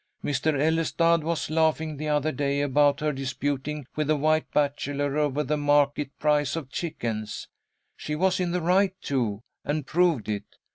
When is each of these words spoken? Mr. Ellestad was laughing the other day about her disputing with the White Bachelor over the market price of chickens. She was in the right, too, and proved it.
Mr. 0.23 0.59
Ellestad 0.59 1.23
was 1.23 1.51
laughing 1.51 1.95
the 1.97 2.07
other 2.09 2.31
day 2.31 2.61
about 2.61 3.01
her 3.01 3.11
disputing 3.13 3.85
with 3.95 4.07
the 4.07 4.15
White 4.15 4.49
Bachelor 4.51 5.15
over 5.15 5.43
the 5.43 5.57
market 5.57 6.17
price 6.17 6.55
of 6.55 6.71
chickens. 6.71 7.47
She 7.95 8.15
was 8.15 8.39
in 8.39 8.49
the 8.49 8.61
right, 8.61 8.95
too, 8.99 9.43
and 9.63 9.85
proved 9.85 10.27
it. 10.27 10.55